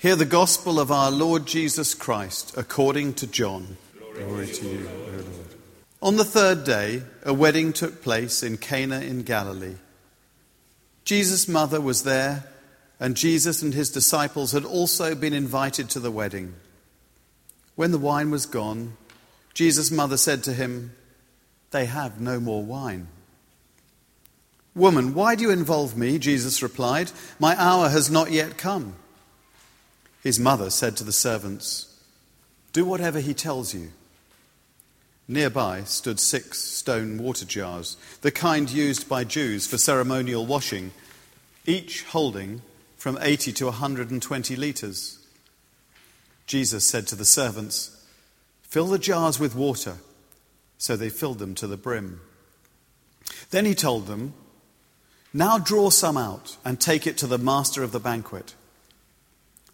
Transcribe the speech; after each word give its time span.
Hear 0.00 0.14
the 0.14 0.24
gospel 0.24 0.78
of 0.78 0.92
our 0.92 1.10
Lord 1.10 1.44
Jesus 1.44 1.92
Christ 1.92 2.56
according 2.56 3.14
to 3.14 3.26
John. 3.26 3.76
Glory, 4.14 4.46
to 4.46 4.64
you, 4.64 4.88
O 4.88 5.10
Lord. 5.10 5.26
On 6.00 6.16
the 6.16 6.24
third 6.24 6.62
day, 6.62 7.02
a 7.24 7.34
wedding 7.34 7.72
took 7.72 8.00
place 8.00 8.44
in 8.44 8.58
Cana 8.58 9.00
in 9.00 9.22
Galilee. 9.22 9.74
Jesus' 11.04 11.48
mother 11.48 11.80
was 11.80 12.04
there, 12.04 12.44
and 13.00 13.16
Jesus 13.16 13.60
and 13.60 13.74
his 13.74 13.90
disciples 13.90 14.52
had 14.52 14.64
also 14.64 15.16
been 15.16 15.32
invited 15.32 15.90
to 15.90 15.98
the 15.98 16.12
wedding. 16.12 16.54
When 17.74 17.90
the 17.90 17.98
wine 17.98 18.30
was 18.30 18.46
gone, 18.46 18.96
Jesus' 19.52 19.90
mother 19.90 20.16
said 20.16 20.44
to 20.44 20.52
him, 20.52 20.92
They 21.72 21.86
have 21.86 22.20
no 22.20 22.38
more 22.38 22.62
wine. 22.62 23.08
Woman, 24.76 25.12
why 25.12 25.34
do 25.34 25.42
you 25.42 25.50
involve 25.50 25.96
me? 25.96 26.20
Jesus 26.20 26.62
replied, 26.62 27.10
My 27.40 27.60
hour 27.60 27.88
has 27.88 28.08
not 28.08 28.30
yet 28.30 28.56
come. 28.56 28.94
His 30.22 30.40
mother 30.40 30.70
said 30.70 30.96
to 30.96 31.04
the 31.04 31.12
servants, 31.12 32.00
Do 32.72 32.84
whatever 32.84 33.20
he 33.20 33.34
tells 33.34 33.74
you. 33.74 33.92
Nearby 35.28 35.84
stood 35.84 36.18
six 36.18 36.58
stone 36.58 37.18
water 37.18 37.44
jars, 37.44 37.96
the 38.22 38.30
kind 38.30 38.70
used 38.70 39.08
by 39.08 39.24
Jews 39.24 39.66
for 39.66 39.76
ceremonial 39.76 40.46
washing, 40.46 40.92
each 41.66 42.02
holding 42.04 42.62
from 42.96 43.18
80 43.20 43.52
to 43.52 43.66
120 43.66 44.56
litres. 44.56 45.18
Jesus 46.46 46.86
said 46.86 47.06
to 47.08 47.14
the 47.14 47.26
servants, 47.26 47.94
Fill 48.62 48.86
the 48.86 48.98
jars 48.98 49.38
with 49.38 49.54
water. 49.54 49.98
So 50.78 50.96
they 50.96 51.10
filled 51.10 51.40
them 51.40 51.54
to 51.56 51.66
the 51.66 51.76
brim. 51.76 52.20
Then 53.50 53.64
he 53.64 53.74
told 53.74 54.06
them, 54.06 54.34
Now 55.32 55.58
draw 55.58 55.90
some 55.90 56.16
out 56.16 56.56
and 56.64 56.80
take 56.80 57.06
it 57.06 57.18
to 57.18 57.26
the 57.26 57.38
master 57.38 57.82
of 57.82 57.92
the 57.92 58.00
banquet. 58.00 58.54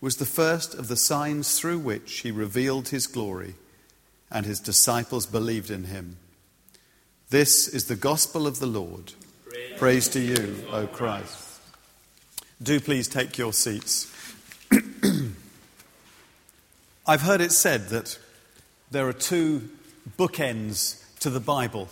was 0.00 0.16
the 0.16 0.26
first 0.26 0.74
of 0.74 0.88
the 0.88 0.96
signs 0.96 1.58
through 1.58 1.78
which 1.78 2.20
he 2.20 2.30
revealed 2.30 2.88
his 2.88 3.06
glory, 3.06 3.54
and 4.30 4.44
his 4.44 4.60
disciples 4.60 5.26
believed 5.26 5.70
in 5.70 5.84
him. 5.84 6.16
This 7.30 7.66
is 7.68 7.86
the 7.86 7.96
gospel 7.96 8.46
of 8.46 8.58
the 8.58 8.66
Lord. 8.66 9.12
Praise, 9.48 9.78
Praise 9.78 10.08
to 10.10 10.20
you, 10.20 10.64
O 10.70 10.86
Christ. 10.86 11.60
Do 12.62 12.80
please 12.80 13.08
take 13.08 13.36
your 13.36 13.52
seats. 13.52 14.12
I've 17.06 17.22
heard 17.22 17.40
it 17.40 17.52
said 17.52 17.88
that 17.88 18.18
there 18.90 19.08
are 19.08 19.12
two 19.12 19.68
bookends 20.18 21.02
to 21.20 21.30
the 21.30 21.40
Bible. 21.40 21.88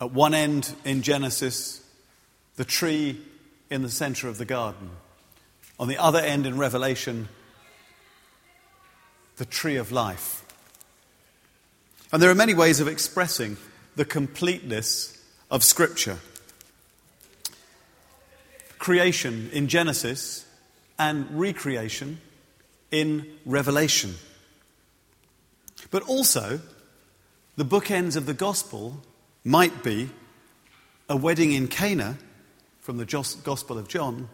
At 0.00 0.12
one 0.12 0.34
end 0.34 0.74
in 0.84 1.02
Genesis, 1.02 1.84
the 2.56 2.64
tree 2.64 3.20
in 3.70 3.82
the 3.82 3.90
center 3.90 4.28
of 4.28 4.38
the 4.38 4.44
garden. 4.44 4.90
On 5.78 5.88
the 5.88 5.98
other 5.98 6.20
end 6.20 6.46
in 6.46 6.58
Revelation, 6.58 7.28
the 9.36 9.44
tree 9.44 9.76
of 9.76 9.90
life. 9.90 10.44
And 12.12 12.22
there 12.22 12.30
are 12.30 12.34
many 12.34 12.54
ways 12.54 12.80
of 12.80 12.88
expressing 12.88 13.56
the 13.96 14.04
completeness 14.04 15.18
of 15.50 15.64
Scripture. 15.64 16.18
Creation 18.78 19.50
in 19.52 19.68
Genesis 19.68 20.46
and 20.98 21.26
recreation 21.30 22.20
in 22.90 23.26
Revelation. 23.46 24.14
But 25.90 26.02
also, 26.04 26.60
the 27.56 27.64
bookends 27.64 28.16
of 28.16 28.26
the 28.26 28.34
gospel 28.34 29.02
might 29.44 29.82
be 29.82 30.10
a 31.08 31.16
wedding 31.16 31.52
in 31.52 31.68
Cana 31.68 32.16
from 32.80 32.98
the 32.98 33.04
Gospel 33.04 33.78
of 33.78 33.88
John 33.88 34.28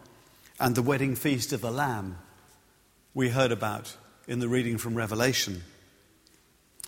and 0.59 0.75
the 0.75 0.81
wedding 0.81 1.15
feast 1.15 1.53
of 1.53 1.61
the 1.61 1.71
Lamb 1.71 2.17
we 3.13 3.29
heard 3.29 3.51
about 3.51 3.95
in 4.27 4.39
the 4.39 4.47
reading 4.47 4.77
from 4.77 4.95
Revelation. 4.95 5.63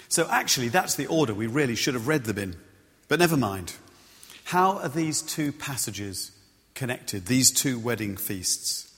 So, 0.09 0.27
actually, 0.29 0.69
that's 0.69 0.95
the 0.95 1.07
order 1.07 1.33
we 1.33 1.47
really 1.47 1.75
should 1.75 1.93
have 1.93 2.07
read 2.07 2.25
them 2.25 2.37
in. 2.37 2.55
But 3.07 3.19
never 3.19 3.37
mind. 3.37 3.73
How 4.43 4.79
are 4.79 4.89
these 4.89 5.21
two 5.21 5.51
passages 5.51 6.31
connected, 6.73 7.25
these 7.25 7.51
two 7.51 7.79
wedding 7.79 8.17
feasts? 8.17 8.93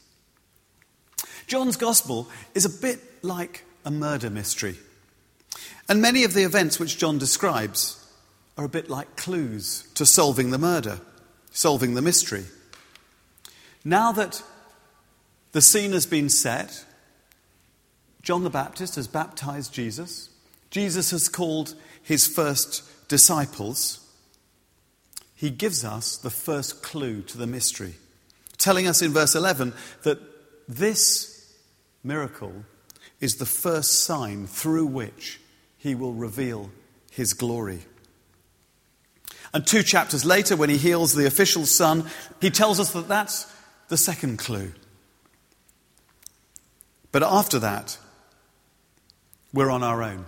John's 1.47 1.77
Gospel 1.77 2.27
is 2.55 2.65
a 2.65 2.81
bit 2.81 2.99
like 3.23 3.63
a 3.85 3.91
murder 3.91 4.29
mystery. 4.29 4.77
And 5.87 6.01
many 6.01 6.23
of 6.23 6.33
the 6.33 6.43
events 6.43 6.79
which 6.79 6.97
John 6.97 7.17
describes 7.17 7.99
are 8.57 8.65
a 8.65 8.69
bit 8.69 8.89
like 8.89 9.15
clues 9.15 9.87
to 9.95 10.05
solving 10.05 10.51
the 10.51 10.57
murder, 10.57 10.99
solving 11.51 11.93
the 11.93 12.01
mystery. 12.01 12.45
Now 13.83 14.11
that 14.13 14.41
the 15.53 15.61
scene 15.61 15.93
has 15.93 16.05
been 16.05 16.29
set. 16.29 16.83
John 18.21 18.43
the 18.43 18.49
Baptist 18.49 18.95
has 18.95 19.07
baptized 19.07 19.73
Jesus. 19.73 20.29
Jesus 20.69 21.11
has 21.11 21.29
called 21.29 21.75
his 22.01 22.27
first 22.27 22.83
disciples. 23.07 23.99
He 25.35 25.49
gives 25.49 25.85
us 25.85 26.17
the 26.17 26.29
first 26.29 26.83
clue 26.83 27.21
to 27.23 27.37
the 27.37 27.47
mystery, 27.47 27.95
telling 28.57 28.87
us 28.87 29.01
in 29.01 29.13
verse 29.13 29.35
11 29.35 29.73
that 30.03 30.19
this 30.67 31.53
miracle 32.03 32.65
is 33.19 33.35
the 33.35 33.45
first 33.45 34.03
sign 34.03 34.47
through 34.47 34.87
which 34.87 35.39
he 35.77 35.95
will 35.95 36.13
reveal 36.13 36.71
his 37.11 37.33
glory. 37.33 37.81
And 39.53 39.67
two 39.67 39.83
chapters 39.83 40.25
later, 40.25 40.55
when 40.55 40.69
he 40.69 40.77
heals 40.77 41.13
the 41.13 41.27
official's 41.27 41.69
son, 41.69 42.09
he 42.41 42.49
tells 42.49 42.79
us 42.79 42.91
that 42.93 43.07
that's 43.07 43.53
the 43.89 43.97
second 43.97 44.39
clue. 44.39 44.71
But 47.13 47.23
after 47.23 47.59
that, 47.59 47.97
we're 49.53 49.69
on 49.69 49.83
our 49.83 50.01
own. 50.01 50.25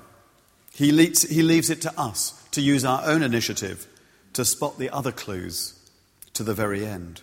He 0.72 0.91
leaves, 0.91 1.23
he 1.23 1.41
leaves 1.41 1.69
it 1.69 1.81
to 1.81 2.00
us 2.00 2.41
to 2.51 2.62
use 2.62 2.85
our 2.85 3.03
own 3.06 3.23
initiative 3.23 3.88
to 4.34 4.46
spot 4.46 4.78
the 4.78 4.91
other 4.91 5.12
clues 5.12 5.73
to 6.34 6.44
the 6.44 6.53
very 6.53 6.85
end. 6.85 7.22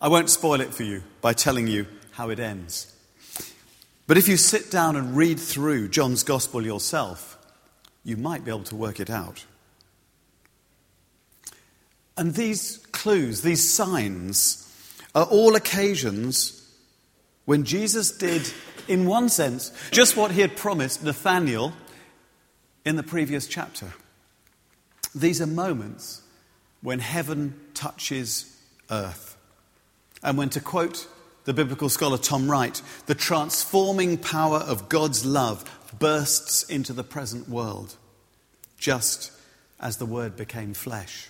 I 0.00 0.08
won't 0.08 0.28
spoil 0.28 0.60
it 0.60 0.74
for 0.74 0.82
you 0.82 1.04
by 1.20 1.34
telling 1.34 1.68
you 1.68 1.86
how 2.10 2.30
it 2.30 2.40
ends. 2.40 2.92
But 4.08 4.18
if 4.18 4.26
you 4.26 4.36
sit 4.36 4.72
down 4.72 4.96
and 4.96 5.16
read 5.16 5.38
through 5.38 5.88
John's 5.88 6.24
Gospel 6.24 6.66
yourself, 6.66 7.38
you 8.02 8.16
might 8.16 8.44
be 8.44 8.50
able 8.50 8.64
to 8.64 8.76
work 8.76 8.98
it 8.98 9.08
out. 9.08 9.44
And 12.16 12.34
these 12.34 12.78
clues, 12.90 13.42
these 13.42 13.72
signs, 13.72 14.66
are 15.14 15.26
all 15.26 15.54
occasions 15.54 16.59
when 17.50 17.64
Jesus 17.64 18.12
did, 18.12 18.48
in 18.86 19.06
one 19.06 19.28
sense, 19.28 19.72
just 19.90 20.16
what 20.16 20.30
he 20.30 20.40
had 20.40 20.56
promised 20.56 21.02
Nathanael 21.02 21.72
in 22.84 22.94
the 22.94 23.02
previous 23.02 23.48
chapter. 23.48 23.92
These 25.16 25.40
are 25.40 25.48
moments 25.48 26.22
when 26.80 27.00
heaven 27.00 27.58
touches 27.74 28.56
earth. 28.88 29.36
And 30.22 30.38
when, 30.38 30.48
to 30.50 30.60
quote 30.60 31.08
the 31.42 31.52
biblical 31.52 31.88
scholar 31.88 32.18
Tom 32.18 32.48
Wright, 32.48 32.80
the 33.06 33.16
transforming 33.16 34.16
power 34.16 34.58
of 34.58 34.88
God's 34.88 35.26
love 35.26 35.68
bursts 35.98 36.62
into 36.62 36.92
the 36.92 37.02
present 37.02 37.48
world, 37.48 37.96
just 38.78 39.32
as 39.80 39.96
the 39.96 40.06
Word 40.06 40.36
became 40.36 40.72
flesh. 40.72 41.28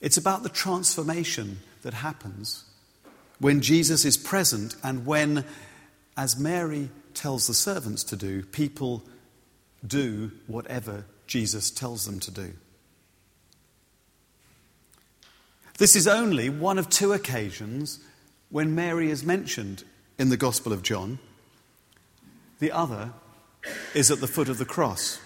It's 0.00 0.16
about 0.16 0.42
the 0.42 0.48
transformation 0.48 1.60
that 1.82 1.94
happens 1.94 2.64
when 3.38 3.60
Jesus 3.60 4.04
is 4.04 4.16
present 4.16 4.76
and 4.82 5.06
when, 5.06 5.44
as 6.16 6.38
Mary 6.38 6.90
tells 7.14 7.46
the 7.46 7.54
servants 7.54 8.04
to 8.04 8.16
do, 8.16 8.42
people 8.42 9.02
do 9.86 10.30
whatever 10.46 11.04
Jesus 11.26 11.70
tells 11.70 12.06
them 12.06 12.20
to 12.20 12.30
do. 12.30 12.52
This 15.78 15.94
is 15.94 16.08
only 16.08 16.48
one 16.48 16.78
of 16.78 16.88
two 16.88 17.12
occasions 17.12 18.00
when 18.48 18.74
Mary 18.74 19.10
is 19.10 19.24
mentioned 19.24 19.84
in 20.18 20.30
the 20.30 20.36
Gospel 20.36 20.72
of 20.72 20.82
John. 20.82 21.18
The 22.60 22.72
other 22.72 23.12
is 23.94 24.10
at 24.10 24.20
the 24.20 24.26
foot 24.26 24.48
of 24.48 24.58
the 24.58 24.64
cross. 24.64 25.20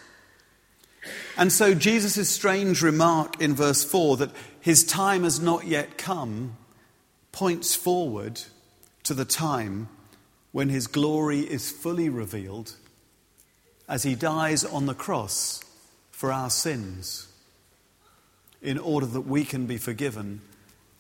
And 1.37 1.53
so 1.53 1.75
Jesus' 1.75 2.29
strange 2.29 2.83
remark 2.83 3.41
in 3.41 3.55
verse 3.55 3.85
4 3.85 4.17
that 4.19 4.31
his 4.61 4.85
time 4.85 5.23
has 5.23 5.41
not 5.41 5.67
yet 5.67 5.97
come 5.97 6.57
points 7.41 7.75
forward 7.75 8.39
to 9.03 9.15
the 9.15 9.25
time 9.25 9.89
when 10.53 10.69
his 10.69 10.87
glory 10.87 11.41
is 11.41 11.71
fully 11.71 12.07
revealed 12.07 12.77
as 13.89 14.03
he 14.03 14.15
dies 14.15 14.63
on 14.63 14.85
the 14.85 14.93
cross 14.93 15.65
for 16.11 16.31
our 16.31 16.51
sins 16.51 17.29
in 18.61 18.77
order 18.77 19.07
that 19.07 19.23
we 19.23 19.43
can 19.43 19.65
be 19.65 19.79
forgiven 19.79 20.43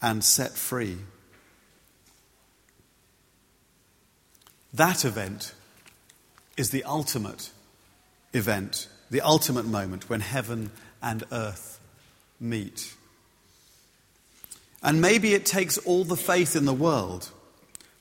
and 0.00 0.25
set 0.25 0.52
free. 0.52 0.96
That 4.72 5.04
event 5.04 5.54
is 6.56 6.70
the 6.70 6.84
ultimate 6.84 7.50
event, 8.32 8.88
the 9.10 9.20
ultimate 9.20 9.66
moment 9.66 10.08
when 10.08 10.20
heaven 10.20 10.70
and 11.02 11.22
earth 11.31 11.78
meet. 12.40 12.94
And 14.82 15.00
maybe 15.00 15.35
it 15.35 15.44
takes 15.44 15.79
all 15.79 16.05
the 16.05 16.17
faith 16.17 16.56
in 16.56 16.65
the 16.65 16.73
world 16.73 17.31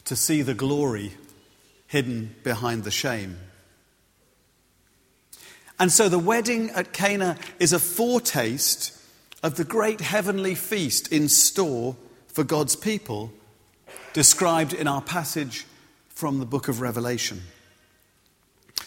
to 0.05 0.15
see 0.15 0.41
the 0.41 0.53
glory 0.53 1.13
hidden 1.87 2.35
behind 2.43 2.83
the 2.83 2.91
shame. 2.91 3.37
And 5.79 5.91
so 5.91 6.09
the 6.09 6.19
wedding 6.19 6.69
at 6.71 6.93
Cana 6.93 7.37
is 7.59 7.73
a 7.73 7.79
foretaste 7.79 8.95
of 9.41 9.55
the 9.55 9.63
great 9.63 10.01
heavenly 10.01 10.55
feast 10.55 11.11
in 11.11 11.29
store 11.29 11.95
for 12.27 12.43
God's 12.43 12.75
people, 12.75 13.31
described 14.13 14.73
in 14.73 14.87
our 14.87 15.01
passage 15.01 15.65
from 16.09 16.39
the 16.39 16.45
book 16.45 16.67
of 16.67 16.81
Revelation. 16.81 17.41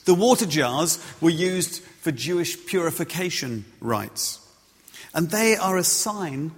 The 0.05 0.15
water 0.15 0.47
jars 0.47 1.03
were 1.21 1.31
used 1.31 1.83
for 1.83 2.13
Jewish 2.13 2.67
purification 2.67 3.65
rites, 3.81 4.41
and 5.15 5.31
they 5.31 5.57
are 5.57 5.77
a 5.77 5.85
sign 5.85 6.53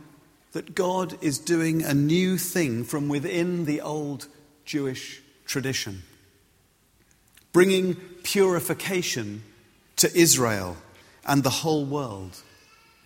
that 0.54 0.74
God 0.74 1.18
is 1.20 1.38
doing 1.40 1.82
a 1.82 1.92
new 1.92 2.38
thing 2.38 2.84
from 2.84 3.08
within 3.08 3.64
the 3.64 3.80
old 3.80 4.28
Jewish 4.64 5.20
tradition, 5.46 6.04
bringing 7.52 7.96
purification 8.22 9.42
to 9.96 10.16
Israel 10.16 10.76
and 11.26 11.42
the 11.42 11.50
whole 11.50 11.84
world 11.84 12.40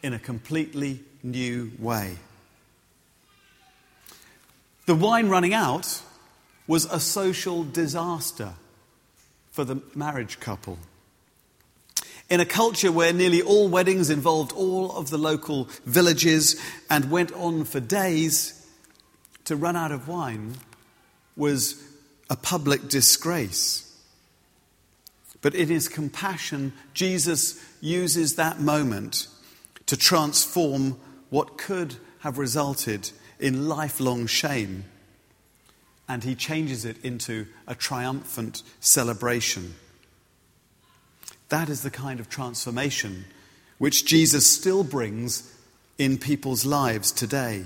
in 0.03 0.13
a 0.13 0.19
completely 0.19 1.01
new 1.23 1.73
way. 1.79 2.17
The 4.85 4.95
wine 4.95 5.31
running 5.31 5.55
out 5.55 6.03
was 6.67 6.85
a 6.85 7.01
social 7.01 7.65
disaster 7.65 8.53
for 9.53 9.65
the 9.65 9.81
marriage 9.95 10.39
couple. 10.39 10.79
In 12.29 12.41
a 12.41 12.47
culture 12.47 12.93
where 12.93 13.13
nearly 13.13 13.41
all 13.41 13.69
weddings 13.69 14.11
involved 14.11 14.53
all 14.53 14.93
of 14.93 15.09
the 15.09 15.19
local 15.19 15.69
villages 15.87 16.61
and 16.91 17.11
went 17.11 17.33
on 17.33 17.65
for 17.65 17.81
days, 17.81 18.55
to 19.49 19.57
run 19.57 19.77
out 19.77 19.93
of 19.93 20.09
wine 20.09 20.57
was 21.35 21.83
a 22.29 22.37
public 22.37 22.89
disgrace. 22.89 23.91
But 25.41 25.55
in 25.55 25.69
his 25.69 25.89
compassion, 25.89 26.75
Jesus 26.93 27.59
uses 27.81 28.35
that 28.35 28.61
moment 28.61 29.27
to 29.87 29.97
transform 29.97 31.01
what 31.31 31.57
could 31.57 31.97
have 32.19 32.37
resulted 32.37 33.11
in 33.41 33.69
lifelong 33.69 34.27
shame. 34.27 34.85
And 36.07 36.25
he 36.25 36.35
changes 36.35 36.85
it 36.85 37.03
into 37.03 37.47
a 37.67 37.75
triumphant 37.75 38.63
celebration. 38.81 39.77
That 41.49 41.69
is 41.69 41.83
the 41.83 41.91
kind 41.91 42.21
of 42.21 42.29
transformation 42.29 43.25
which 43.79 44.05
Jesus 44.05 44.47
still 44.47 44.85
brings 44.85 45.55
in 45.97 46.19
people's 46.19 46.67
lives 46.67 47.13
today. 47.13 47.65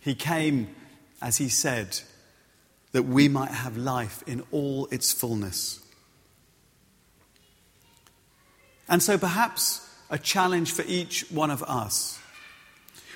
He 0.00 0.14
came, 0.14 0.74
as 1.20 1.38
he 1.38 1.48
said, 1.48 2.00
that 2.92 3.02
we 3.02 3.28
might 3.28 3.50
have 3.50 3.76
life 3.76 4.22
in 4.26 4.42
all 4.52 4.86
its 4.90 5.12
fullness. 5.12 5.80
And 8.88 9.02
so 9.02 9.18
perhaps 9.18 9.80
a 10.10 10.18
challenge 10.18 10.72
for 10.72 10.84
each 10.86 11.30
one 11.30 11.50
of 11.50 11.62
us 11.64 12.20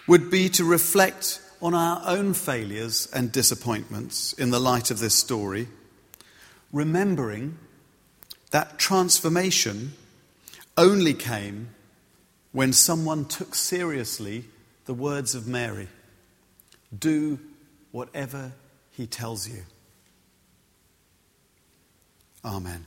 would 0.06 0.30
be 0.30 0.48
to 0.48 0.64
reflect 0.64 1.40
on 1.60 1.74
our 1.74 2.02
own 2.06 2.34
failures 2.34 3.08
and 3.12 3.30
disappointments 3.30 4.32
in 4.32 4.50
the 4.50 4.60
light 4.60 4.90
of 4.90 4.98
this 4.98 5.14
story, 5.14 5.68
remembering 6.72 7.58
that 8.50 8.78
transformation 8.78 9.92
only 10.76 11.14
came 11.14 11.68
when 12.52 12.72
someone 12.72 13.24
took 13.24 13.54
seriously 13.54 14.44
the 14.86 14.94
words 14.94 15.34
of 15.34 15.46
Mary 15.46 15.88
do 16.96 17.38
whatever 17.90 18.52
he 18.92 19.06
tells 19.06 19.48
you. 19.48 19.62
Amen. 22.44 22.86